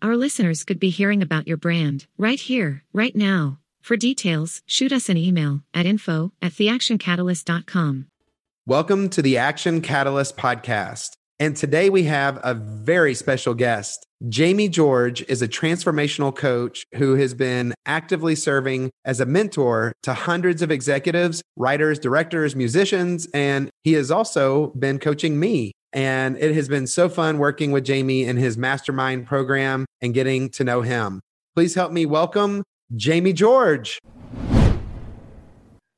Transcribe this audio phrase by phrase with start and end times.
[0.00, 3.58] Our listeners could be hearing about your brand right here, right now.
[3.80, 8.06] For details, shoot us an email at info at theactioncatalyst.com.
[8.64, 11.16] Welcome to the Action Catalyst podcast.
[11.40, 14.06] And today we have a very special guest.
[14.28, 20.14] Jamie George is a transformational coach who has been actively serving as a mentor to
[20.14, 26.54] hundreds of executives, writers, directors, musicians, and he has also been coaching me and it
[26.54, 30.82] has been so fun working with Jamie in his mastermind program and getting to know
[30.82, 31.20] him.
[31.54, 32.62] Please help me welcome
[32.94, 33.98] Jamie George.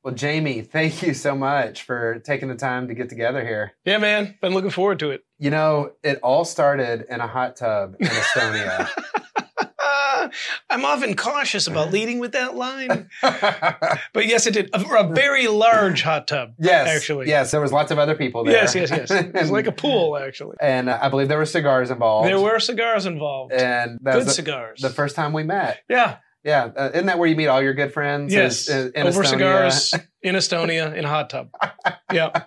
[0.03, 3.73] Well, Jamie, thank you so much for taking the time to get together here.
[3.85, 4.35] Yeah, man.
[4.41, 5.21] Been looking forward to it.
[5.37, 8.89] You know, it all started in a hot tub in Estonia.
[10.69, 13.09] I'm often cautious about leading with that line.
[13.21, 14.69] but yes, it did.
[14.73, 16.53] A, a, very large hot tub.
[16.59, 16.87] Yes.
[16.87, 17.27] Actually.
[17.27, 18.53] Yes, there was lots of other people there.
[18.53, 19.11] Yes, yes, yes.
[19.11, 20.57] It was like a pool, actually.
[20.59, 22.27] And uh, I believe there were cigars involved.
[22.27, 23.53] There were cigars involved.
[23.53, 24.81] And good the, cigars.
[24.81, 25.81] The first time we met.
[25.89, 26.17] Yeah.
[26.43, 26.71] Yeah.
[26.75, 28.33] Uh, isn't that where you meet all your good friends?
[28.33, 28.67] Yes.
[28.67, 29.27] In, in Over Estonia?
[29.27, 31.49] cigars in Estonia in a hot tub.
[32.11, 32.45] yeah.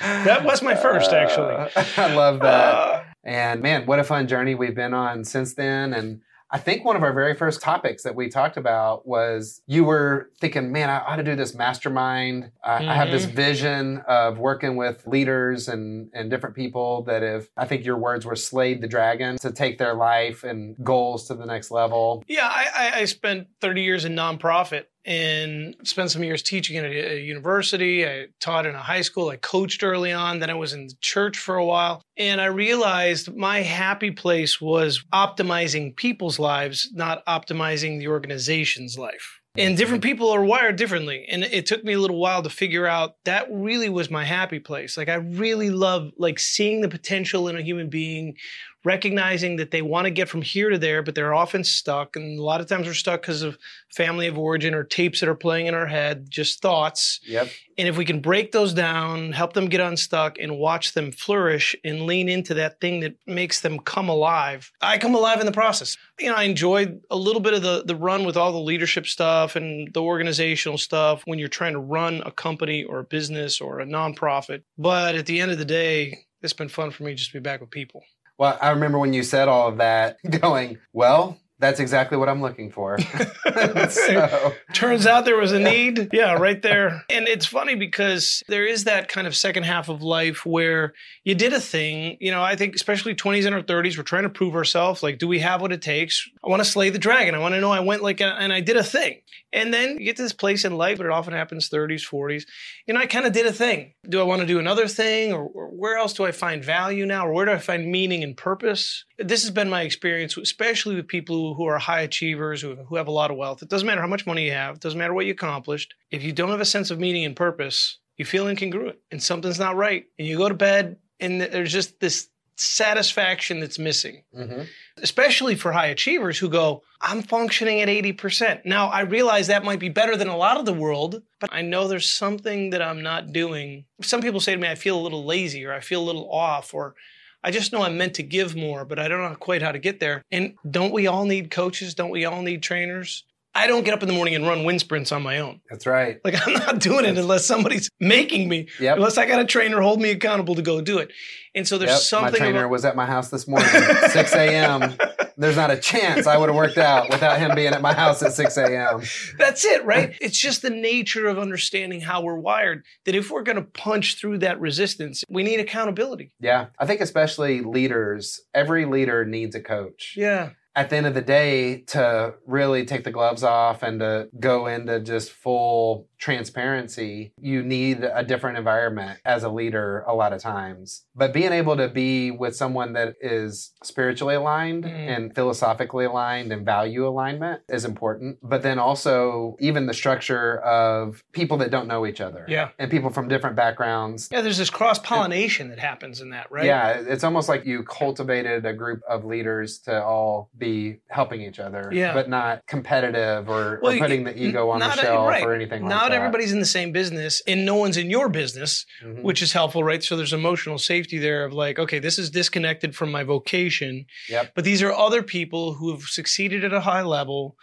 [0.00, 1.54] That was my first, actually.
[1.54, 2.74] Uh, I love that.
[2.74, 5.94] Uh, and man, what a fun journey we've been on since then.
[5.94, 6.20] And
[6.54, 10.30] I think one of our very first topics that we talked about was you were
[10.38, 12.50] thinking, man, I ought to do this mastermind.
[12.62, 12.90] I, mm-hmm.
[12.90, 13.34] I have this mm-hmm.
[13.34, 18.26] vision of working with leaders and, and different people that have, I think your words
[18.26, 22.22] were slayed the dragon to take their life and goals to the next level.
[22.28, 27.20] Yeah, I, I spent 30 years in nonprofit and spent some years teaching at a,
[27.20, 28.06] university.
[28.06, 29.30] I taught in a high school.
[29.30, 30.38] I coached early on.
[30.38, 32.02] Then I was in the church for a while.
[32.16, 39.40] And I realized my happy place was optimizing people's lives, not optimizing the organization's life.
[39.54, 41.26] And different people are wired differently.
[41.30, 44.58] And it took me a little while to figure out that really was my happy
[44.58, 44.96] place.
[44.96, 48.36] Like I really love like seeing the potential in a human being,
[48.84, 52.16] recognizing that they want to get from here to there, but they're often stuck.
[52.16, 53.58] And a lot of times we're stuck because of
[53.94, 57.20] family of origin or tapes that are playing in our head, just thoughts.
[57.24, 57.48] Yep.
[57.78, 61.74] And if we can break those down, help them get unstuck and watch them flourish
[61.84, 65.52] and lean into that thing that makes them come alive, I come alive in the
[65.52, 65.96] process.
[66.18, 69.06] You know, I enjoyed a little bit of the, the run with all the leadership
[69.06, 73.60] stuff and the organizational stuff when you're trying to run a company or a business
[73.60, 74.62] or a nonprofit.
[74.76, 77.42] But at the end of the day, it's been fun for me just to be
[77.42, 78.02] back with people.
[78.42, 82.42] Well, I remember when you said all of that, going, well, that's exactly what I'm
[82.42, 82.98] looking for.
[83.88, 84.52] so.
[84.72, 86.10] Turns out there was a need.
[86.12, 87.04] Yeah, right there.
[87.08, 91.36] And it's funny because there is that kind of second half of life where you
[91.36, 92.16] did a thing.
[92.20, 95.04] You know, I think especially 20s and our 30s, we're trying to prove ourselves.
[95.04, 96.28] Like, do we have what it takes?
[96.44, 97.36] I want to slay the dragon.
[97.36, 99.20] I want to know I went like, a, and I did a thing.
[99.52, 102.44] And then you get to this place in life, but it often happens 30s, 40s.
[102.86, 103.92] You know, I kind of did a thing.
[104.08, 105.32] Do I want to do another thing?
[105.32, 107.26] Or, or, where else do I find value now?
[107.26, 109.04] Or where do I find meaning and purpose?
[109.18, 113.08] This has been my experience, especially with people who are high achievers, who, who have
[113.08, 113.62] a lot of wealth.
[113.62, 115.94] It doesn't matter how much money you have, it doesn't matter what you accomplished.
[116.10, 119.58] If you don't have a sense of meaning and purpose, you feel incongruent and something's
[119.58, 120.06] not right.
[120.18, 124.62] And you go to bed and there's just this satisfaction that's missing, mm-hmm.
[124.98, 128.64] especially for high achievers who go, I'm functioning at 80%.
[128.64, 131.62] Now, I realize that might be better than a lot of the world, but I
[131.62, 133.86] know there's something that I'm not doing.
[134.02, 136.30] Some people say to me, I feel a little lazy or I feel a little
[136.30, 136.94] off or
[137.44, 139.78] I just know I'm meant to give more, but I don't know quite how to
[139.78, 140.22] get there.
[140.30, 141.94] And don't we all need coaches?
[141.94, 143.24] Don't we all need trainers?
[143.54, 145.60] I don't get up in the morning and run wind sprints on my own.
[145.68, 146.18] That's right.
[146.24, 148.68] Like I'm not doing it unless somebody's making me.
[148.80, 148.96] Yep.
[148.96, 151.12] Unless I got a trainer hold me accountable to go do it.
[151.54, 152.00] And so there's yep.
[152.00, 152.32] something.
[152.32, 153.68] My trainer about- was at my house this morning,
[154.08, 154.94] 6 a.m.
[155.36, 158.22] There's not a chance I would have worked out without him being at my house
[158.22, 159.02] at 6 a.m.
[159.38, 160.16] That's it, right?
[160.20, 164.18] it's just the nature of understanding how we're wired that if we're going to punch
[164.18, 166.32] through that resistance, we need accountability.
[166.40, 166.66] Yeah.
[166.78, 170.14] I think especially leaders, every leader needs a coach.
[170.16, 174.28] Yeah at the end of the day to really take the gloves off and to
[174.40, 180.32] go into just full transparency, you need a different environment as a leader a lot
[180.32, 181.04] of times.
[181.14, 185.16] But being able to be with someone that is spiritually aligned Mhm.
[185.16, 188.38] and philosophically aligned and value alignment is important.
[188.42, 192.68] But then also, even the structure of people that don't know each other Yeah.
[192.78, 194.28] and people from different backgrounds.
[194.30, 196.64] Yeah, there's this cross pollination that happens in that, right?
[196.64, 201.58] Yeah, it's almost like you cultivated a group of leaders to all be helping each
[201.58, 202.14] other, Yeah.
[202.14, 205.44] but not competitive or, Well, or putting the ego on the not a- shelf right.
[205.44, 206.18] or anything like Not that.
[206.22, 209.22] everybody's in the same business and no one's in your business, Mhm.
[209.22, 210.02] which is helpful, right?
[210.02, 214.52] So there's emotional safety there of like, okay, this is disconnected from my vocation, Yep.
[214.54, 217.56] but these are other people who have succeeded at a high level.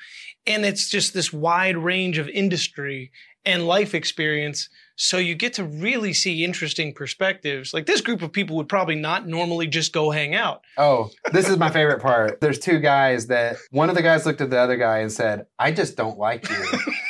[0.48, 3.12] And it's just this wide range of industry
[3.46, 4.70] and life experience.
[4.96, 7.74] So you get to really see interesting perspectives.
[7.74, 10.62] Like this group of people would probably not normally just go hang out.
[10.78, 12.42] Oh, this is my favorite part.
[12.42, 15.46] There's two guys that one of the guys looked at the other guy and said,
[15.58, 16.56] I just don't like you.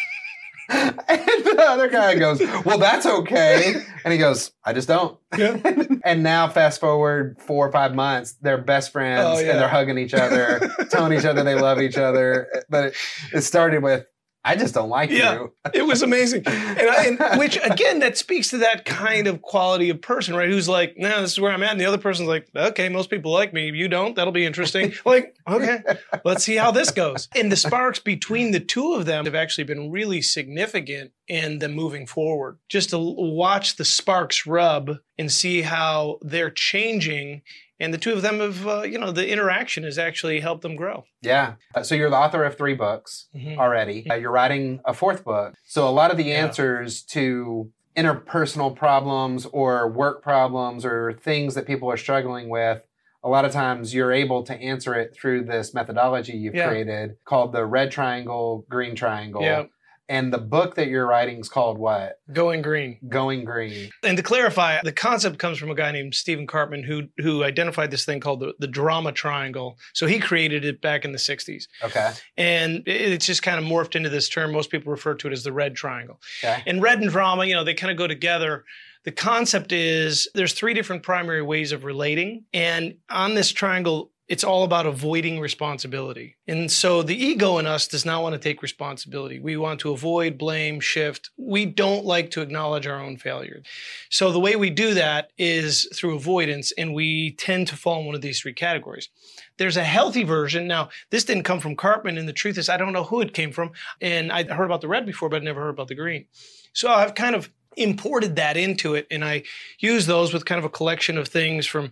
[1.07, 3.83] and the other guy goes, Well, that's okay.
[4.04, 5.18] And he goes, I just don't.
[5.38, 5.57] Yeah.
[6.06, 9.51] and now, fast forward four or five months, they're best friends Oh, yeah.
[9.51, 12.48] and they're hugging each other, telling each other they love each other.
[12.69, 12.95] But it,
[13.33, 14.06] it started with,
[14.44, 15.33] I just don't like Yeah.
[15.33, 15.53] you.
[15.74, 16.44] It was amazing.
[16.47, 20.50] And, I, and which again, that speaks to that kind of quality of person, right?
[20.50, 21.71] Who's like, no, this is where I'm at.
[21.71, 23.69] And the other person's like, okay, most people like me.
[23.69, 24.15] You don't.
[24.15, 24.94] That'll be interesting.
[25.06, 25.80] like, okay,
[26.25, 27.27] let's see how this goes.
[27.36, 31.74] And the sparks between the two of them have actually been really significant in them
[31.74, 32.57] moving forward.
[32.69, 37.41] Just to watch the sparks rub and see how they're changing.
[37.80, 40.76] And the two of them have, uh, you know, the interaction has actually helped them
[40.76, 41.06] grow.
[41.22, 41.54] Yeah.
[41.74, 43.28] Uh, So you're the author of three books.
[43.36, 43.58] Mhm.
[43.58, 44.06] already.
[44.10, 45.54] Uh, you're writing a fourth book.
[45.66, 46.44] So a lot of the Yeah.
[46.44, 52.81] answers to interpersonal problems or work problems or things that people are struggling with,
[53.24, 56.68] a lot of times you're able to answer it through this methodology you've Yeah.
[56.70, 59.42] created called the red triangle, green triangle.
[59.42, 59.64] Yeah.
[60.10, 62.20] And the book that you're writing is called what?
[62.34, 62.98] Going green.
[63.08, 63.92] Going Green.
[64.04, 67.92] And to clarify, the concept comes from a guy named Stephen Karpman who who identified
[67.92, 69.78] this thing called the, the drama triangle.
[69.94, 71.66] So he created it back in the 60s.
[71.84, 72.12] Okay.
[72.38, 74.52] And it- it's just kind of morphed into this term.
[74.52, 76.20] Most people refer to it as the red triangle.
[76.44, 76.64] Okay.
[76.66, 78.66] And red and drama, you know, they kind of go together.
[79.06, 82.46] The concept is there's three different primary ways of relating.
[82.54, 86.38] And on this triangle, it's all about avoiding responsibility.
[86.48, 89.40] And so the ego in us does not want to take responsibility.
[89.40, 91.31] We want to avoid, blame, shift.
[91.36, 93.66] We don't like to acknowledge our own failures.
[94.12, 98.06] So the way we do that is through avoidance, and we tend to fall in
[98.06, 99.10] one of these three categories.
[99.58, 100.68] There's a healthy version.
[100.68, 103.34] Now, this didn't come from Karpman, and the truth is, I don't know who it
[103.34, 103.72] came from.
[104.00, 106.25] And I heard about the red before, but I'd never heard about the green.
[106.74, 109.42] So I've kind of imported that into it, and I
[109.80, 111.92] use those with kind of a collection of things from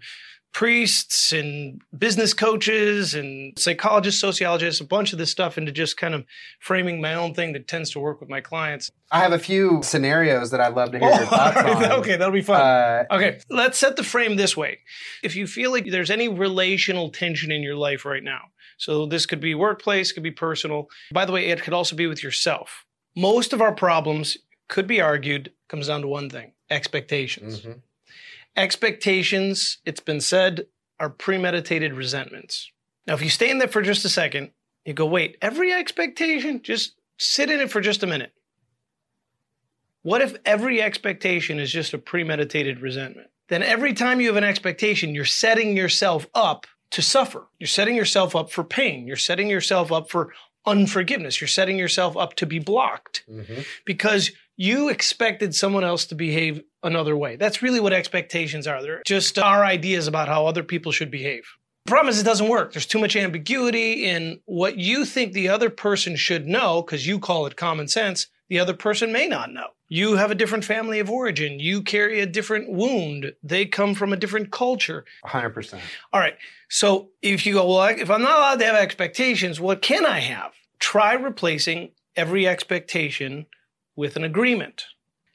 [0.58, 6.16] priests and business coaches and psychologists, sociologists, a bunch of this stuff into just kind
[6.16, 6.26] of
[6.60, 8.90] framing my own thing that tends to work with my clients.
[9.12, 11.92] I have a few scenarios that I'd love to hear your thoughts on.
[12.00, 12.60] okay, that'll be fun.
[12.60, 14.80] Uh, Okay, let's set the frame this way.
[15.22, 18.42] If you feel like there's any relational tension in your life right now,
[18.80, 20.88] so this could be workplace, could be personal.
[21.14, 22.84] By the way, it could also be with yourself.
[23.16, 24.38] Most of our problems
[24.70, 27.62] could be argued comes down to one thing: expectations.
[27.62, 27.82] mhm.
[28.58, 30.66] Expectations, it's been said,
[31.00, 32.72] are premeditated resentments.
[33.06, 34.50] Now, if you stay in there for just a second,
[34.84, 38.34] you go, wait, every expectation, just sit in it for just a minute.
[40.02, 43.28] What if every expectation is just a premeditated resentment?
[43.48, 47.48] Then every time you have an expectation, you're setting yourself up to suffer.
[47.60, 49.06] You're setting yourself up for pain.
[49.08, 50.34] You're setting yourself up for
[50.66, 51.40] unforgiveness.
[51.40, 53.66] You're setting yourself up to be blocked Mhm.
[53.86, 57.36] because you expected someone else to behave another way.
[57.36, 58.82] That's really what expectations are.
[58.82, 61.46] They're just our ideas about how other people should behave.
[61.86, 62.74] The problem is it doesn't work.
[62.74, 67.20] There's too much ambiguity in what you think the other person should know because you
[67.20, 68.28] call it common sense.
[68.50, 69.68] The other person may not know.
[69.90, 71.60] You have a different family of origin.
[71.60, 73.34] You carry a different wound.
[73.42, 75.06] They come from a different culture.
[75.26, 75.80] 100%.
[76.12, 76.36] All right.
[76.68, 80.20] So if you go, well, if I'm not allowed to have expectations, what can I
[80.20, 80.52] have?
[80.80, 83.46] Try replacing every expectation
[83.98, 84.86] with an agreement.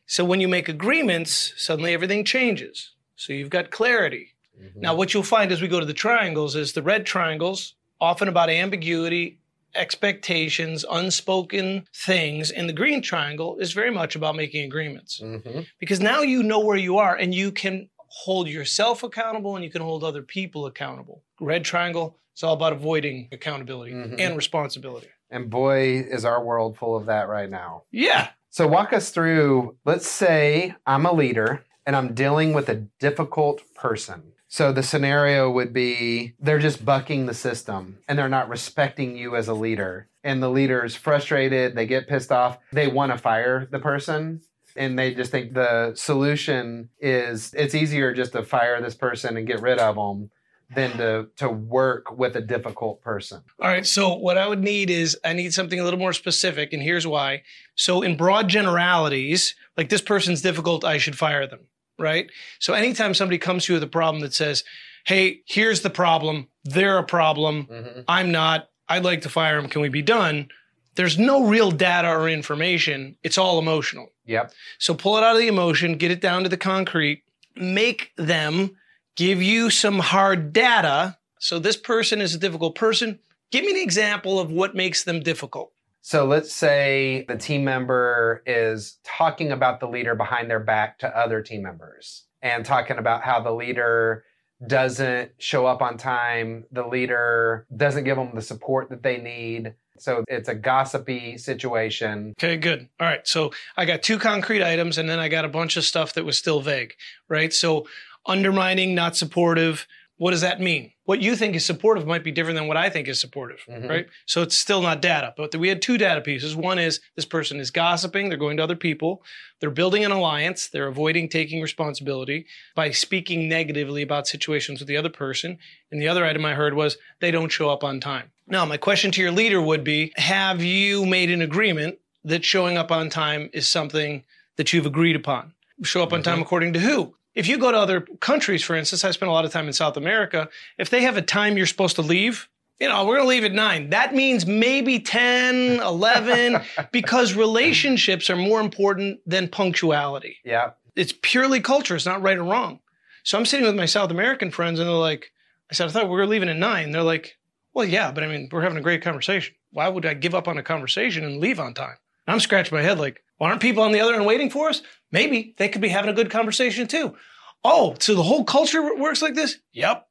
[0.06, 2.92] So when you make agreements, suddenly everything changes.
[3.16, 4.34] So you've got clarity.
[4.58, 4.76] Mhm.
[4.76, 8.28] Now, what you'll find as we go to the triangles is the red triangles, often
[8.28, 9.38] about ambiguity,
[9.74, 12.50] expectations, unspoken things.
[12.50, 15.66] And the green triangle is very much about making agreements Mhm.
[15.78, 17.88] because now you know where you are and you can
[18.24, 21.22] hold yourself accountable and you can hold other people accountable.
[21.40, 24.20] Red triangle, it's all about avoiding accountability Mhm.
[24.20, 25.08] and responsibility.
[25.30, 27.84] And boy, is our world full of that right now.
[27.90, 28.28] Yeah.
[28.52, 33.62] So, walk us through let's say I'm a leader and I'm dealing with a difficult
[33.74, 34.34] person.
[34.48, 39.36] So the scenario would be they're just bucking the system and they're not respecting you
[39.36, 40.08] as a leader.
[40.22, 44.42] And the leader's frustrated, they get pissed off, they want to fire the person.
[44.76, 49.46] And they just think the solution is it's easier just to fire this person and
[49.46, 50.30] get rid of them
[50.74, 53.42] than to to work with a difficult person.
[53.60, 53.86] All right.
[53.86, 57.06] So what I would need is I need something a little more specific, and here's
[57.06, 57.42] why.
[57.74, 61.60] So in broad generalities, like this person's difficult, I should fire them.
[61.98, 62.30] Right.
[62.58, 64.64] So anytime somebody comes to you with a problem that says,
[65.04, 66.48] "Hey, here's the problem.
[66.64, 67.66] They're a problem.
[67.66, 68.00] Mm-hmm.
[68.08, 68.68] I'm not.
[68.88, 69.70] I'd like to fire them.
[69.70, 70.48] Can we be done?"
[70.94, 73.16] There's no real data or information.
[73.22, 74.12] It's all emotional.
[74.26, 74.52] Yep.
[74.78, 77.22] So pull it out of the emotion, get it down to the concrete,
[77.56, 78.76] make them
[79.16, 81.18] give you some hard data.
[81.38, 83.18] So this person is a difficult person.
[83.50, 85.72] Give me an example of what makes them difficult.
[86.00, 91.16] So let's say the team member is talking about the leader behind their back to
[91.16, 94.24] other team members and talking about how the leader
[94.66, 99.74] doesn't show up on time, the leader doesn't give them the support that they need.
[99.98, 102.34] So it's a gossipy situation.
[102.38, 102.88] Okay, good.
[102.98, 103.26] All right.
[103.26, 106.24] So I got two concrete items and then I got a bunch of stuff that
[106.24, 106.94] was still vague,
[107.28, 107.52] right?
[107.52, 107.86] So
[108.26, 109.86] undermining, not supportive.
[110.16, 110.92] What does that mean?
[111.04, 113.88] What you think is supportive might be different than what I think is supportive, Mhm.
[113.88, 114.06] right?
[114.24, 115.34] So it's still not data.
[115.36, 116.54] But we had two data pieces.
[116.54, 119.24] One is this person is gossiping, they're going to other people,
[119.58, 124.96] they're building an alliance, they're avoiding taking responsibility by speaking negatively about situations with the
[124.96, 125.58] other person.
[125.90, 128.30] And the other item I heard was they don't show up on time.
[128.46, 132.76] Now, my question to your leader would be Have you made an agreement that showing
[132.78, 134.22] up on time is something
[134.56, 135.52] that you've agreed upon?
[135.82, 137.16] Show up on time according to who?
[137.34, 139.72] If you go to other countries, for instance, I spent a lot of time in
[139.72, 140.48] South America.
[140.78, 142.48] If they have a time you're supposed to leave,
[142.78, 143.90] you know, we're going to leave at nine.
[143.90, 146.60] That means maybe 10, 11,
[146.90, 150.38] because relationships are more important than punctuality.
[150.44, 150.70] Yeah.
[150.96, 151.96] It's purely culture.
[151.96, 152.80] It's not right or wrong.
[153.22, 155.30] So I'm sitting with my South American friends and they're like,
[155.70, 156.90] I said, I thought we were leaving at nine.
[156.90, 157.38] They're like,
[157.72, 159.54] well, yeah, but I mean, we're having a great conversation.
[159.70, 161.96] Why would I give up on a conversation and leave on time?
[162.26, 164.68] And I'm scratching my head like, well, aren't people on the other end waiting for
[164.68, 164.82] us?
[165.10, 167.16] Maybe they could be having a good conversation too.
[167.64, 169.58] Oh, so the whole culture works like this?
[169.72, 170.06] Yep.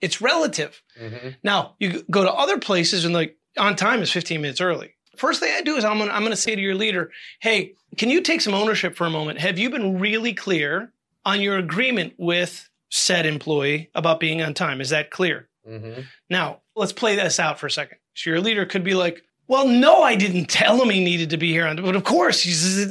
[0.00, 0.82] It's relative.
[0.98, 4.94] hmm Now, you go to other places and like on time is 15 minutes early.
[5.16, 8.10] First thing I do is I'm gonna, I'm gonna say to your leader, hey, can
[8.10, 9.38] you take some ownership for a moment?
[9.40, 10.92] Have you been really clear
[11.24, 14.80] on your agreement with said employee about being on time?
[14.80, 15.48] Is that clear?
[15.66, 17.98] hmm Now, let's play this out for a second.
[18.14, 21.36] So your leader could be like, well, no, I didn't tell him he needed to
[21.36, 22.42] be here on But of course,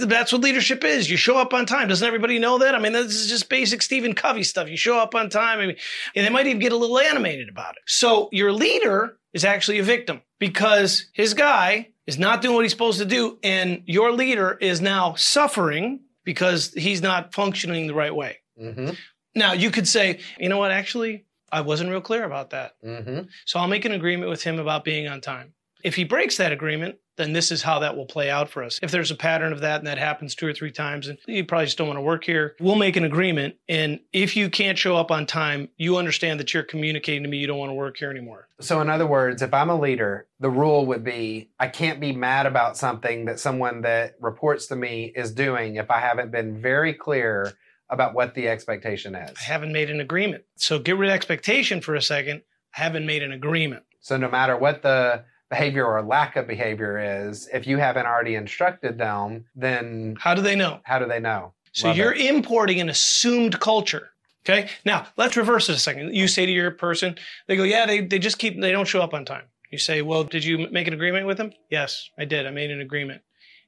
[0.06, 1.10] that's what leadership is.
[1.10, 1.88] You show up on time.
[1.88, 2.76] Doesn't everybody know that?
[2.76, 4.70] I mean, this is just basic Stephen Covey stuff.
[4.70, 5.60] You show up on time.
[5.60, 5.76] I mean,
[6.16, 7.84] and they might even get a little animated about it.
[7.86, 12.72] So your leader is actually a victim because his guy is not doing what he's
[12.72, 13.38] supposed to do.
[13.44, 18.40] And your leader is now suffering because he's not functioning the right way.
[18.58, 18.92] hmm
[19.36, 22.76] Now, you could say, you know what, actually, I wasn't real clear about that.
[22.82, 25.54] hmm So I'll make an agreement with him about being on time.
[25.86, 28.80] If he breaks that agreement, then this is how that will play out for us.
[28.82, 31.46] If there's a pattern of that and that happens two or three times and you
[31.46, 33.58] probably just don't want to work here, we'll make an agreement.
[33.70, 37.38] And if you can't show up on time, you understand that you're communicating to me
[37.38, 38.48] you don't want to work here anymore.
[38.62, 42.14] So, in other words, if I'm a leader, the rule would be I can't be
[42.14, 46.60] mad about something that someone that reports to me is doing if I haven't been
[46.60, 47.54] very clear
[47.92, 49.38] about what the expectation is.
[49.40, 50.46] I haven't made an agreement.
[50.56, 52.42] So get rid of expectation for a second.
[52.76, 53.84] I haven't made an agreement.
[54.00, 58.36] So, no matter what the behavior or lack of behavior is, if you haven't already
[58.36, 60.80] instructed them, then How do they know?
[60.84, 61.54] how do they know?
[61.72, 62.22] So Love you're it.
[62.22, 64.10] importing an assumed culture.
[64.48, 64.70] Okay.
[64.86, 66.16] Now let's reverse it a second.
[66.16, 67.16] You say to your person,
[67.48, 69.46] they go, yeah, they, they just keep, they don't show up on time.
[69.72, 71.52] You say, well, did you make an agreement with them?
[71.70, 72.46] Yes, I did.
[72.46, 73.22] I made an agreement.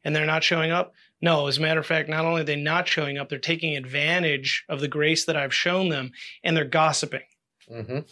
[0.06, 0.94] And they're not showing up?
[1.22, 3.76] No, as a matter of fact, not only are they not showing up, they're taking
[3.76, 6.12] advantage of the grace that I've shown them
[6.44, 7.24] and they're gossiping.
[7.70, 8.06] Mhm.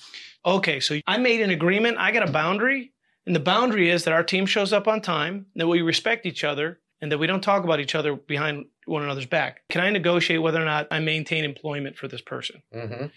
[0.45, 1.97] Okay, so I made an agreement.
[1.99, 2.91] I got a boundary.
[3.25, 6.43] And the boundary is that our team shows up on time, that we respect each
[6.43, 9.61] other, and that we don't talk about each other behind one another's back.
[9.69, 12.61] Can I negotiate whether or not I maintain employment for this person?
[12.73, 13.11] Mhm.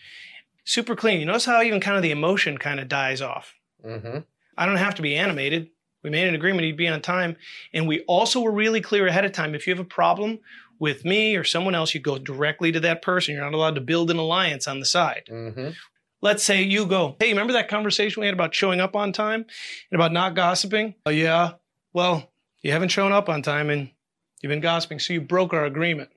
[0.64, 1.20] Super clean.
[1.20, 3.54] You notice how even kind of the emotion kind of dies off.
[3.84, 4.24] Mhm.
[4.56, 5.68] I don't have to be animated.
[6.02, 7.36] We made an agreement he'd be on time.
[7.72, 9.54] And we also were really clear ahead of time.
[9.54, 10.40] If you have a problem
[10.78, 13.34] with me or someone else, you go directly to that person.
[13.34, 15.24] You're not allowed to build an alliance on the side.
[15.30, 15.74] Mhm.
[16.20, 19.46] Let's say you go, hey, remember that conversation we had about showing up on time
[19.90, 20.94] and about not gossiping?
[21.06, 21.52] Oh, yeah.
[21.92, 22.30] Well,
[22.62, 23.90] you haven't shown up on time and
[24.42, 24.98] you've been gossiping.
[24.98, 26.10] So you broke our agreement.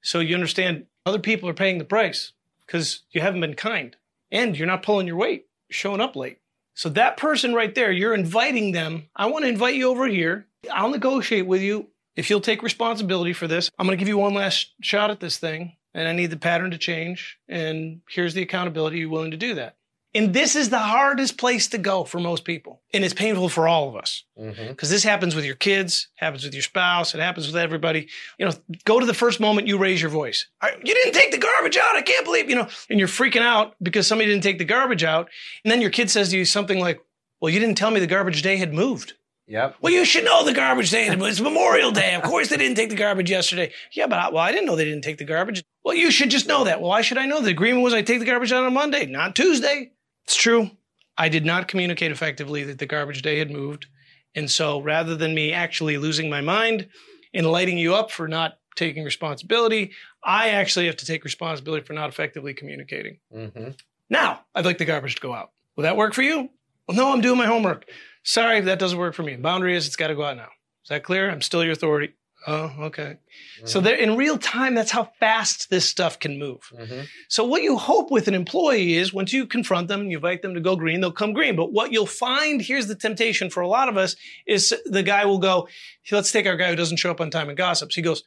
[0.00, 2.32] So you understand other people are paying the price
[2.66, 3.96] because you haven't been kind
[4.30, 6.38] and you're not pulling your weight, you're showing up late.
[6.74, 9.08] So that person right there, you're inviting them.
[9.16, 10.46] I want to invite you over here.
[10.72, 13.70] I'll negotiate with you if you'll take responsibility for this.
[13.78, 15.76] I'm going to give you one last shot at this thing.
[15.98, 17.38] And I need the pattern to change.
[17.48, 18.96] And here's the accountability.
[18.96, 19.76] Are you willing to do that?
[20.14, 22.80] And this is the hardest place to go for most people.
[22.94, 24.90] And it's painful for all of us because Mhm.
[24.90, 28.08] this happens with your kids, happens with your spouse, it happens with everybody.
[28.38, 28.52] You know,
[28.86, 30.46] go to the first moment you raise your voice.
[30.62, 31.94] "I- You didn't take the garbage out.
[31.94, 35.04] I can't believe, you know, and you're freaking out because somebody didn't take the garbage
[35.04, 35.28] out.
[35.62, 37.00] And then your kid says to you something like,
[37.40, 39.12] Well, you didn't tell me the garbage day had moved.
[39.48, 39.76] Yep.
[39.80, 41.08] Well, you should know the garbage day.
[41.08, 42.14] It's Memorial Day.
[42.14, 43.72] Of course, they didn't take the garbage yesterday.
[43.92, 45.64] Yeah, but I, well, I didn't know they didn't take the garbage.
[45.82, 46.80] Well, you should just know that.
[46.82, 47.40] Well, why should I know?
[47.40, 49.92] The agreement was I take the garbage out on Monday, not Tuesday.
[50.24, 50.70] It's true.
[51.16, 53.86] I did not communicate effectively that the garbage day had moved.
[54.34, 56.86] And so rather than me actually losing my mind
[57.32, 61.94] and lighting you up for not taking responsibility, I actually have to take responsibility for
[61.94, 63.18] not effectively communicating.
[63.32, 63.70] hmm
[64.10, 65.52] Now, I'd like the garbage to go out.
[65.74, 66.50] Will that work for you?
[66.86, 67.86] Well, no, I'm doing my homework.
[68.22, 69.36] Sorry, that doesn't work for me.
[69.36, 70.48] Boundary is it's got to go out now.
[70.84, 71.30] Is that clear?
[71.30, 72.14] I'm still your authority.
[72.46, 73.16] Oh, okay.
[73.64, 76.60] So there in real time, that's how fast this stuff can move.
[76.74, 80.18] hmm So what you hope with an employee is once you confront them and you
[80.18, 81.56] invite them to go green, they'll come green.
[81.56, 84.14] But what you'll find, here's the temptation for a lot of us,
[84.46, 85.68] is the guy will go,
[86.12, 87.96] let's take our guy who doesn't show up on time and gossips.
[87.96, 88.22] He goes,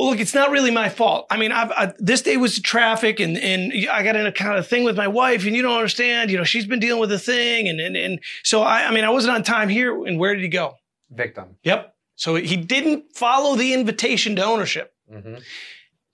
[0.00, 1.26] well, look, it's not really my fault.
[1.30, 4.58] I mean, I've, I, this day was traffic, and and I got in a kind
[4.58, 6.30] of thing with my wife, and you don't understand.
[6.30, 9.04] You know, she's been dealing with a thing, and and and so I, I mean,
[9.04, 10.06] I wasn't on time here.
[10.06, 10.76] And where did he go?
[11.10, 11.56] Victim.
[11.64, 11.94] Yep.
[12.16, 14.92] So he didn't follow the invitation to ownership.
[15.06, 15.34] hmm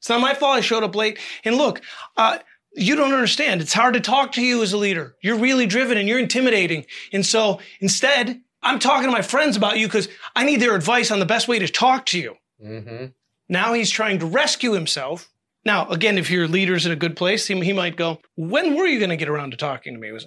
[0.01, 1.21] It's not my fault I showed up late.
[1.45, 1.81] And look,
[2.17, 2.39] uh,
[2.75, 3.61] you don't understand.
[3.61, 5.15] It's hard to talk to you as a leader.
[5.23, 6.87] You're really driven and you're intimidating.
[7.13, 11.13] And so instead, I'm talking to my friends about you because I need their advice
[11.13, 12.35] on the best way to talk to you.
[12.61, 13.07] hmm
[13.49, 15.29] Now he's trying to rescue himself.
[15.65, 18.87] Now, again, if your leader's in a good place, he, he might go, When were
[18.87, 20.13] you going to get around to talking to me?
[20.13, 20.27] Was,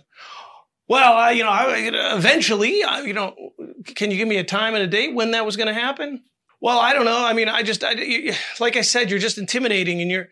[0.87, 3.35] well, I, you know, I, eventually, I, you know,
[3.85, 6.23] can you give me a time and a date when that was going to happen?
[6.59, 7.25] Well, I don't know.
[7.25, 10.27] I mean, I just, I, you, like I said, you're just intimidating and you're,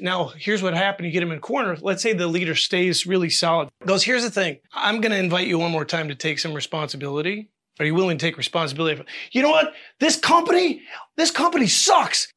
[0.00, 1.06] now here's what happened.
[1.06, 1.76] You get him in a corner.
[1.80, 3.70] Let's say the leader stays really solid.
[3.86, 4.58] Goes, here's the thing.
[4.74, 7.50] I'm going to invite you one more time to take some responsibility.
[7.80, 8.96] Are you willing to take responsibility?
[8.96, 9.72] For, you know what?
[9.98, 10.82] This company,
[11.16, 12.30] this company sucks.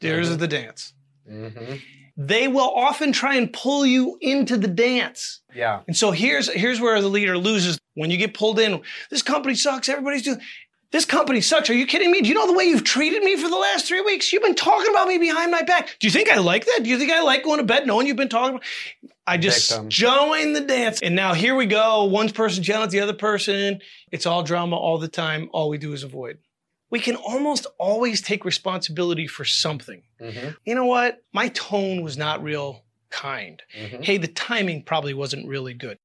[0.00, 0.94] There's the dance.
[1.28, 1.74] hmm
[2.16, 5.42] They will often try and pull you into the dance.
[5.54, 5.80] Yeah.
[5.86, 8.80] And so here's here's where the leader loses when you get pulled in.
[9.10, 9.88] This company sucks.
[9.90, 10.40] Everybody's doing.
[10.92, 11.70] This company sucks.
[11.70, 12.20] Are you kidding me?
[12.20, 14.32] Do you know the way you've treated me for the last three weeks?
[14.32, 15.96] You've been talking about me behind my back.
[16.00, 16.80] Do you think I like that?
[16.82, 18.66] Do you think I like going to bed knowing you've been talking about?
[19.24, 19.88] I just Victim.
[19.88, 21.00] joined the dance.
[21.00, 22.04] And now here we go.
[22.04, 23.80] One person yelling at the other person.
[24.10, 25.48] It's all drama all the time.
[25.52, 26.38] All we do is avoid.
[26.90, 30.02] We can almost always take responsibility for something.
[30.20, 31.22] hmm You know what?
[31.32, 33.62] My tone was not real kind.
[33.78, 35.98] hmm Hey, the timing probably wasn't really good.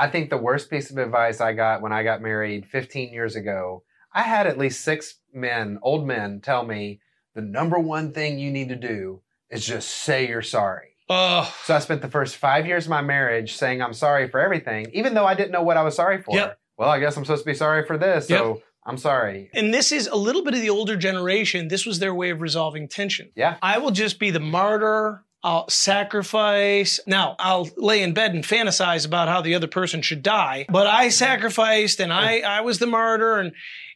[0.00, 3.36] I think the worst piece of advice I got when I got married 15 years
[3.36, 7.00] ago, I had at least six men, old men, tell me
[7.34, 10.88] the number one thing you need to do is just say you're sorry.
[11.08, 14.40] Oh, So I spent the first five years of my marriage saying I'm sorry for
[14.40, 16.34] everything, even though I didn't know what I was sorry for.
[16.36, 16.58] Yep.
[16.78, 19.50] Well, I guess I'm supposed to be sorry for this, so I'm sorry.
[19.52, 21.68] and this is a little bit of the older generation.
[21.68, 23.30] This was their way of resolving tension.
[23.36, 23.56] Yeah.
[23.62, 25.24] I will just be the martyr.
[25.44, 25.68] I'll
[26.16, 27.00] sacrifice.
[27.06, 30.86] Now, I'll lay in bed and fantasize about how the other person should die, but
[30.86, 33.38] I sacrificed and I, I was the martyr.
[33.38, 33.52] And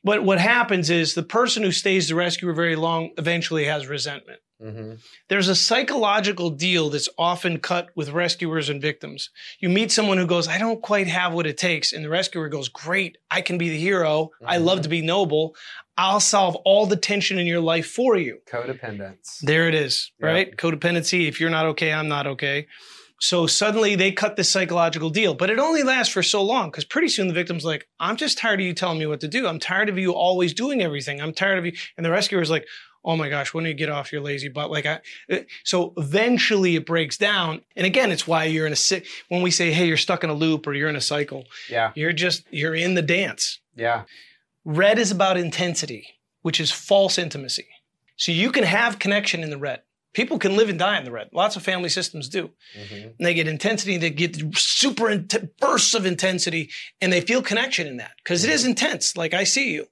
[0.07, 4.41] but what happens is the person who stays the rescuer very long eventually has resentment.
[4.63, 4.93] hmm
[5.31, 9.21] There's a psychological deal that's often cut with rescuers and victims.
[9.63, 11.93] You meet someone who goes, I don't quite have what it takes.
[11.93, 14.31] And the rescuer goes, Great, I can be the hero.
[14.55, 15.45] I love to be noble.
[15.99, 18.35] I'll solve all the tension in your life for you.
[18.57, 19.29] Codependence.
[19.51, 20.27] There it is, Yeah.
[20.33, 20.57] right?
[20.57, 21.27] Codependency.
[21.29, 22.67] If you're not okay, I'm not okay.
[23.19, 26.85] So suddenly they cut this psychological deal, but it only lasts for so long because
[26.85, 29.47] pretty soon the victim's like, I'm just tired of you telling me what to do.
[29.47, 31.21] I'm tired of you always doing everything.
[31.21, 31.73] I'm tired of you.
[31.97, 32.67] And the rescuer's like,
[33.05, 34.71] oh my gosh, when do you get off your lazy butt?
[34.71, 35.01] Like, I,
[35.31, 37.63] uh, so eventually it breaks down.
[37.77, 40.29] And again, it's why you're in a sick, when we say, hey, you're stuck in
[40.31, 41.93] a loop or you're in a cycle, Yeah.
[41.95, 43.61] you're just, you're in the dance.
[43.77, 44.03] Yeah.
[44.65, 47.69] Red is about intensity, which is false intimacy.
[48.17, 49.83] So you can have connection in the red.
[50.17, 51.29] People can live and die in the red.
[51.33, 52.49] Lots of family systems do.
[52.75, 56.71] hmm And they get intensity, they get super int- bursts of intensity,
[57.03, 59.15] and they feel connection in that because it is intense.
[59.15, 59.89] Like I see you,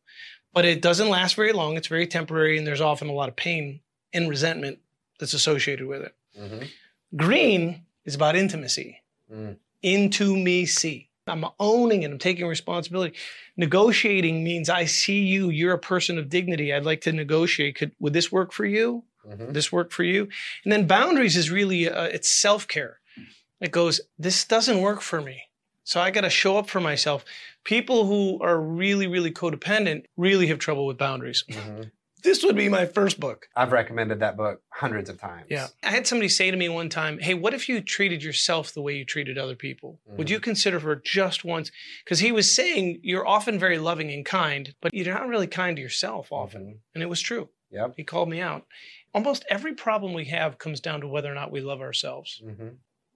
[0.55, 1.77] but it doesn't last very long.
[1.77, 3.81] It's very temporary, and there's often a lot of pain
[4.15, 4.79] and resentment
[5.21, 6.15] that's associated with it.
[6.39, 6.65] hmm
[7.17, 9.03] Green is about intimacy.
[9.33, 9.57] Mm.
[9.83, 11.11] Into me, see.
[11.27, 12.11] I'm owning it.
[12.11, 13.15] I'm taking responsibility.
[13.57, 15.51] Negotiating means I see you.
[15.51, 16.73] You're a person of dignity.
[16.73, 17.77] I'd like to negotiate.
[17.77, 19.05] Could would this work for you?
[19.25, 20.29] Hmm this work for you?
[20.65, 23.01] And then boundaries is really uh, it's self care.
[23.61, 25.43] It goes, this doesn't work for me,
[25.85, 27.25] so I got to show up for myself.
[27.65, 31.45] People who are really really codependent really have trouble with boundaries.
[31.51, 31.83] hmm
[32.25, 33.49] this would be my first book.
[33.55, 35.47] I've recommended that book hundreds of times.
[35.51, 35.69] Yeah.
[35.83, 38.81] I had somebody say to me one time, Hey, what if you treated yourself the
[38.81, 40.01] way you treated other people?
[40.17, 41.71] Would you consider for just once?
[42.03, 45.77] Because he was saying you're often very loving and kind, but you're not really kind
[45.77, 46.63] to yourself often.
[46.63, 46.79] Mhm.
[46.95, 47.51] And it was true.
[47.71, 47.95] Yep.
[47.99, 48.67] He called me out.
[49.15, 52.43] Almost every problem we have comes down to whether or not we love ourselves.
[52.45, 52.69] hmm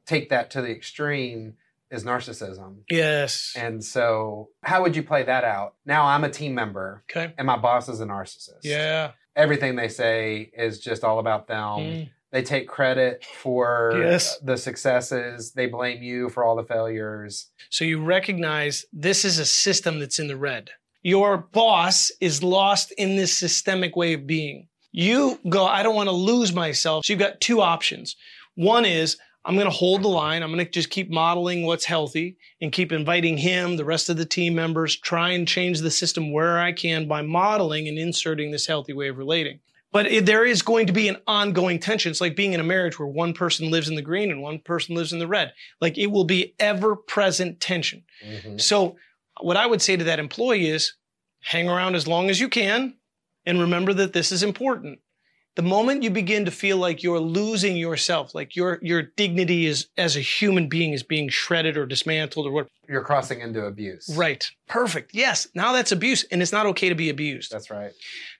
[0.07, 1.55] Take that to the extreme
[1.91, 2.77] is narcissism.
[2.89, 3.53] Yes.
[3.57, 5.75] And so, how would you play that out?
[5.85, 7.35] Now I'm a team member okay.
[7.37, 8.61] and my boss is a narcissist.
[8.63, 9.13] Yeah.
[9.37, 11.59] Everything they say is just all about them.
[11.59, 12.11] Mm.
[12.31, 14.39] They take credit for Yes.
[14.39, 15.53] the successes.
[15.53, 17.51] They blame you for all the failures.
[17.71, 20.71] So you recognize this is a system that's in the red.
[21.03, 24.69] Your boss is lost in this systemic way of being.
[24.99, 27.05] You go, I don't want to lose myself.
[27.05, 28.17] So you've got two options.
[28.57, 30.43] One is, I'm going to hold the line.
[30.43, 34.17] I'm going to just keep modeling what's healthy and keep inviting him, the rest of
[34.17, 38.51] the team members, try and change the system where I can by modeling and inserting
[38.51, 39.61] this healthy way of relating.
[39.93, 42.11] But it, there is going to be an ongoing tension.
[42.11, 44.59] It's like being in a marriage where one person lives in the green and one
[44.59, 45.53] person lives in the red.
[45.81, 48.03] Like it will be ever present tension.
[48.27, 48.61] Mhm.
[48.61, 48.97] So,
[49.41, 50.95] what I would say to that employee is
[51.41, 52.95] hang around as long as you can
[53.49, 55.01] and remember that this is important.
[55.57, 59.89] The moment you begin to feel like you're losing yourself, like your your dignity is
[59.97, 64.09] as a human being is being shredded or dismantled or what You're crossing into abuse.
[64.15, 64.49] right.
[64.69, 65.15] Perfect.
[65.15, 65.49] Yes.
[65.55, 67.51] Now that's abuse and it's not okay to be abused.
[67.51, 67.91] That's right.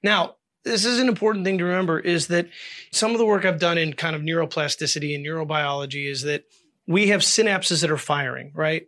[0.03, 2.49] Now, this is an important thing to remember is that
[2.93, 6.45] some of the work I've done in kind of neuroplasticity and neurobiology is that
[6.87, 8.87] we have synapses that are firing, right?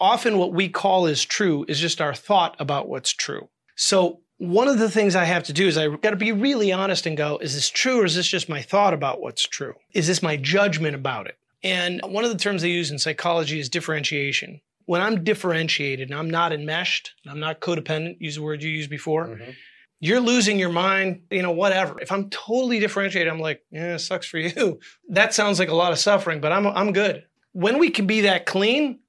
[0.00, 3.48] Often what we call is true is just our thought about what's true.
[3.76, 6.72] So one of the things I have to do is I got to be really
[6.72, 9.74] honest and go, is this true or is this just my thought about what's true?
[9.92, 11.36] Is this my judgment about it?
[11.64, 14.60] And one of the terms they use in psychology is differentiation.
[14.86, 18.70] When I'm differentiated and I'm not enmeshed, and I'm not codependent, use the word you
[18.70, 19.54] used before, Mhm.
[20.00, 22.00] you're losing your mind, you know, whatever.
[22.00, 24.78] If I'm totally differentiated, I'm like, yeah, it sucks for you.
[25.10, 27.24] That sounds like a lot of suffering, but I'm I'm good.
[27.52, 29.00] When we can be that clean,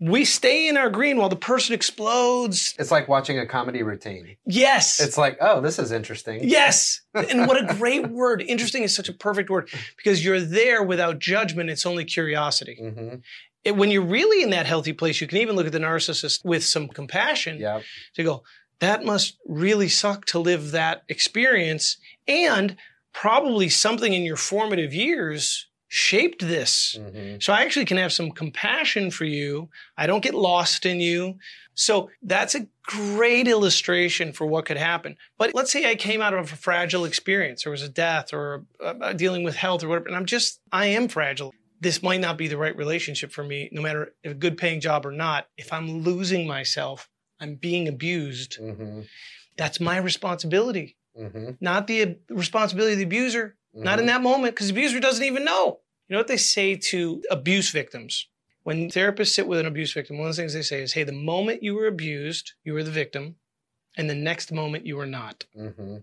[0.00, 2.74] we stay in our green while the person explodes.
[2.78, 4.36] It's like watching a comedy routine.
[4.46, 4.98] Yes.
[4.98, 6.40] It's like, oh, this is interesting.
[6.42, 7.02] Yes.
[7.14, 8.40] And what a great word.
[8.42, 11.68] Interesting is such a perfect word because you're there without judgment.
[11.70, 12.76] It's only curiosity.
[12.80, 13.16] hmm
[13.64, 16.44] It- when you're really in that healthy place, you can even look at the narcissist
[16.44, 17.82] with some compassion Yep.
[18.14, 18.42] to go,
[18.78, 21.98] that must really suck to live that experience.
[22.26, 22.76] And
[23.12, 26.96] probably something in your formative years shaped this.
[26.96, 29.68] hmm So I actually can have some compassion for you.
[29.96, 31.38] I don't get lost in you.
[31.74, 35.16] So that's a great illustration for what could happen.
[35.36, 37.64] But let's say I came out of a fragile experience.
[37.64, 40.86] There was a death or uh, dealing with health or whatever, and I'm just, I
[40.86, 41.52] am fragile.
[41.80, 44.80] This might not be the right relationship for me, no matter if a good paying
[44.80, 45.48] job or not.
[45.56, 47.08] If I'm losing myself,
[47.40, 48.58] I'm being abused.
[48.58, 49.00] hmm
[49.56, 53.56] That's my responsibility, hmm not the responsibility of the abuser.
[53.74, 55.80] Not in that moment, because the abuser doesn't even know.
[56.08, 58.26] You know what they say to abuse victims?
[58.62, 61.04] When therapists sit with an abuse victim, one of the things they say is, hey,
[61.04, 63.36] the moment you were abused, you were the victim,
[63.96, 65.44] and the next moment you were not.
[65.54, 65.98] hmm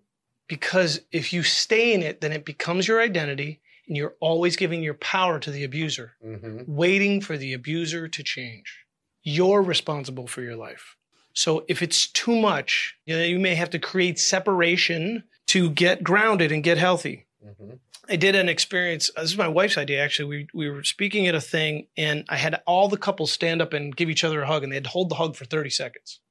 [0.47, 4.81] Because if you stay in it, then it becomes your identity, and you're always giving
[4.81, 8.85] your power to the abuser, hmm waiting for the abuser to change.
[9.23, 10.95] You're responsible for your life.
[11.33, 16.03] So if it's too much, you, know, you may have to create separation to get
[16.03, 17.26] grounded and get healthy.
[17.43, 17.73] Hmm
[18.09, 19.11] I did an experience.
[19.17, 20.29] This is my wife's idea, actually.
[20.29, 23.73] We we were speaking at a thing, and I had all the couples stand up
[23.73, 25.69] and give each other a hug, and they had to hold the hug for 30
[25.69, 26.21] seconds.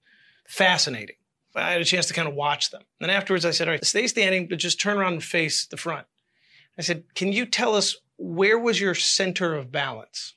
[0.48, 1.16] Fascinating.
[1.54, 2.82] I had a chance to kind of watch them.
[3.00, 5.76] And afterwards, I said, All right, stay standing, but just turn around and face the
[5.76, 6.06] front.
[6.78, 10.35] I said, Can you tell us where was your center of balance?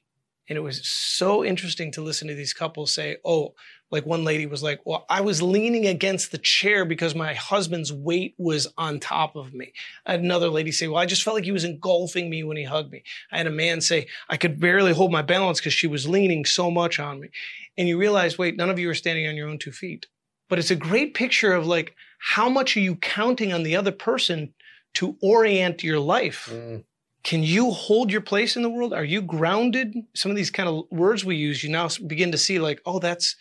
[0.49, 3.53] And it was so interesting to listen to these couples say, Oh,
[3.91, 7.93] like one lady was like, Well, I was leaning against the chair because my husband's
[7.93, 9.73] weight was on top of me.
[10.07, 12.91] Another lady say, Well, I just felt like he was engulfing me when he hugged
[12.91, 13.03] me.
[13.31, 16.45] I had a man say, I could barely hold my balance because she was leaning
[16.45, 17.29] so much on me.
[17.77, 20.07] And you realize, wait, none of you are standing on your own two feet.
[20.49, 23.91] But it's a great picture of like, how much are you counting on the other
[23.91, 24.53] person
[24.95, 26.49] to orient your life?
[26.51, 26.83] mm
[27.23, 28.93] Can you hold your place in the world?
[28.93, 29.93] Are you grounded?
[30.13, 32.99] Some of these kind of words we use, you now begin to see like, oh,
[32.99, 33.35] that's,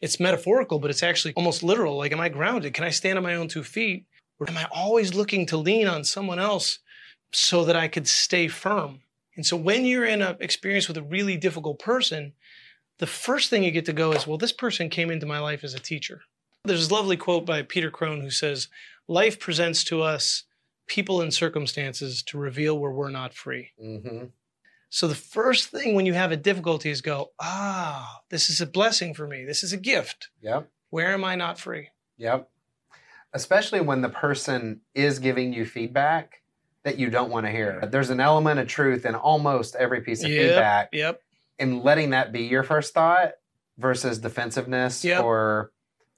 [0.00, 1.96] it's metaphorical, but it's actually almost literal.
[1.96, 2.74] Like, am I grounded?
[2.74, 4.06] Can I stand on my own two feet?
[4.38, 6.80] Or am I always looking to lean on someone else
[7.32, 9.00] so that I could stay firm?
[9.36, 12.32] And so when you're in an experience with a really difficult person,
[12.98, 15.64] the first thing you get to go is, well, this person came into my life
[15.64, 16.22] as a teacher.
[16.64, 18.68] There's this lovely quote by Peter Crone who says,
[19.08, 20.44] Life presents to us
[20.86, 23.70] people and circumstances to reveal where we're not free.
[23.80, 24.24] hmm
[24.90, 28.66] So the first thing when you have a difficulty is go, ah, this is a
[28.66, 29.44] blessing for me.
[29.44, 30.28] This is a gift.
[30.40, 30.68] Yep.
[30.90, 31.88] Where am I not free?
[32.18, 32.48] Yep.
[33.32, 36.40] especially when the person is giving you feedback
[36.84, 37.80] that you don't want to hear.
[37.90, 41.20] There's an element of truth in almost every piece of Yep, feedback, Yep.
[41.58, 43.32] and letting that be your first thought
[43.76, 45.24] versus defensiveness Yep.
[45.24, 45.72] or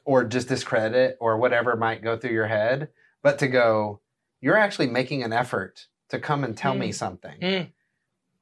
[0.05, 2.90] or just discredit or whatever might go through your head,
[3.22, 4.00] but to go,
[4.46, 6.94] you're actually making an effort to come and tell me Mm.
[6.94, 7.38] something.
[7.40, 7.72] Mm.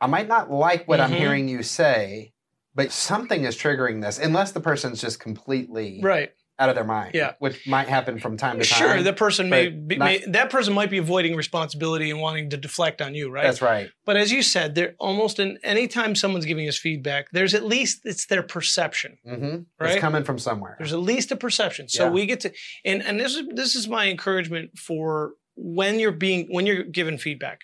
[0.03, 1.17] I might not like what I'm Mhm.
[1.17, 2.35] hearing you say,
[2.75, 6.33] but something is triggering this, unless the person's just completely Right.
[6.59, 7.13] out of their mind.
[7.15, 7.33] Yeah.
[7.39, 8.79] Which might happen from time to time.
[8.79, 9.05] Sure, time.
[9.05, 12.59] the person may, be, not- may that person might be avoiding responsibility and wanting to
[12.59, 13.45] deflect on you, right?
[13.45, 13.89] That's right.
[14.05, 18.03] But as you said, there almost in anytime someone's giving us feedback, there's at least
[18.05, 19.17] it's their perception.
[19.25, 19.93] hmm Right?
[19.93, 20.75] It's coming from somewhere.
[20.79, 21.89] There's at least a perception.
[21.89, 22.11] So Yeah.
[22.11, 22.53] we get to
[22.85, 27.19] and and this is this is my encouragement for when you're being when you're given
[27.19, 27.63] feedback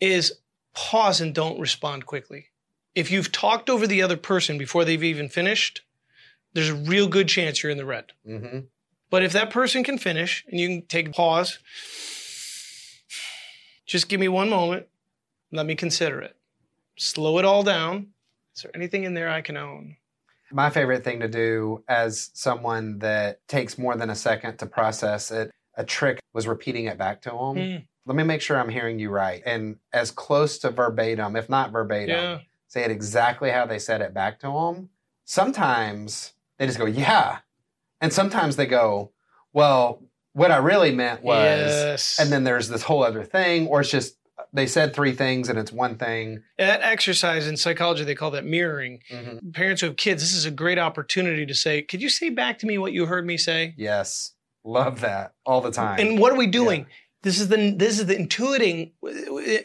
[0.00, 0.32] is
[0.74, 2.46] pause and don't respond quickly.
[2.94, 5.82] If you've talked over the other person before they've even finished,
[6.52, 8.06] there's a real good chance you're in the red.
[8.24, 8.60] hmm
[9.10, 11.58] But if that person can finish and you can take a pause,
[13.86, 14.86] just give me one moment.
[15.50, 16.36] Let me consider it.
[16.96, 18.08] Slow it all down.
[18.54, 19.96] Is there anything in there I can own?
[20.50, 25.30] My favorite thing to do as someone that takes more than a second to process
[25.30, 27.56] it, a trick was repeating it back to him.
[27.56, 29.42] Mm, Let me make sure I'm hearing you right.
[29.46, 32.38] And as close to verbatim, if not verbatim, yeah.
[32.66, 34.90] say it exactly how they said it back to him.
[35.24, 37.38] Sometimes they just go, yeah.
[38.00, 39.12] And sometimes they go,
[39.52, 42.18] well, what I really meant was, yes.
[42.20, 44.16] and then there's this whole other thing, or it's just
[44.52, 46.42] they said three things and it's one thing.
[46.58, 49.00] that exercise in psychology, they call that mirroring.
[49.10, 49.52] Mhm.
[49.54, 52.58] Parents who have kids, this is a great opportunity to say, could you say back
[52.60, 53.74] to me what you heard me say?
[53.76, 54.32] Yes.
[54.68, 55.98] Love that all the time.
[55.98, 56.84] And what are we doing?
[57.22, 58.92] This is the this is the intuiting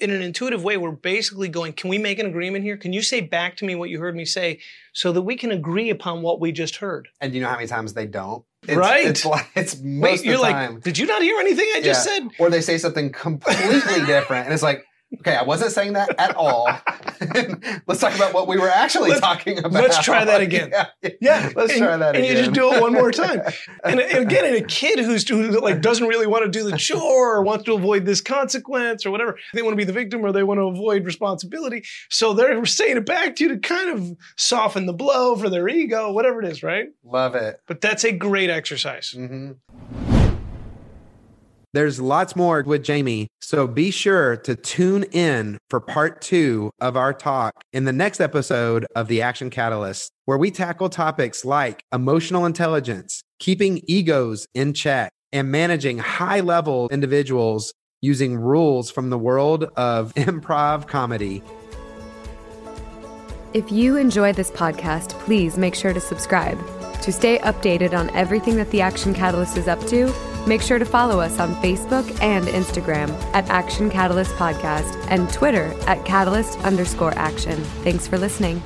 [0.02, 0.78] in an intuitive way.
[0.78, 1.74] We're basically going.
[1.74, 2.78] Can we make an agreement here?
[2.78, 4.60] Can you say back to me what you heard me say,
[4.94, 7.10] so that we can agree upon what we just heard?
[7.20, 8.46] And you know how many times they don't?
[8.64, 9.06] It's, Right.
[9.06, 11.82] It's like it's most Wait, of you're the like, did you not hear anything I
[11.82, 12.14] just Yeah.
[12.20, 12.30] said?
[12.40, 14.86] Or they say something completely different, and it's like,
[15.20, 16.66] okay, I wasn't saying that at all.
[17.88, 19.72] let's talk about what we were actually Let's- talking about.
[19.74, 20.72] let's try that again.
[20.72, 22.16] Yeah, Yeah, let's and, try that again.
[22.16, 22.38] and again.
[22.38, 23.42] you just do it one more time.
[23.86, 26.78] And, and again, and a kid who's who like doesn't really want to do the
[26.78, 30.24] chore or wants to avoid this consequence or whatever, they want to be the victim
[30.26, 31.84] or they want to avoid responsibility.
[32.10, 35.68] So they're saying it back to you to kind of soften the blow for their
[35.68, 36.88] ego, whatever it is, right?
[37.04, 37.60] Love it.
[37.68, 39.10] But that's a great exercise.
[39.10, 39.52] hmm
[41.74, 46.96] There's lots more with Jamie, so be sure to tune in for part two of
[46.96, 51.84] our talk in the next episode of The Action Catalyst, where we tackle topics like
[51.92, 59.18] emotional intelligence, keeping egos in check, and managing high level individuals using rules from the
[59.18, 61.42] world of improv comedy.
[63.56, 66.60] If you enjoy this podcast, please make sure to subscribe.
[67.02, 70.14] To stay updated on everything that the Action Catalyst is up to,
[70.48, 75.74] make sure to follow us on Facebook and Instagram at Action Catalyst Podcast and Twitter
[75.88, 77.60] at Catalyst underscore action.
[77.84, 78.62] Thanks for listening.